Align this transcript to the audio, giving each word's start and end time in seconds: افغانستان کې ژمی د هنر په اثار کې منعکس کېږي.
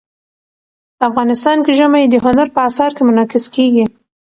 افغانستان 1.07 1.57
کې 1.65 1.71
ژمی 1.79 2.03
د 2.09 2.15
هنر 2.25 2.47
په 2.55 2.59
اثار 2.69 2.91
کې 2.95 3.03
منعکس 3.07 3.45
کېږي. 3.55 3.85